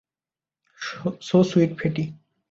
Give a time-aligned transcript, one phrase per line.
[1.21, 2.03] So sweet, fatty.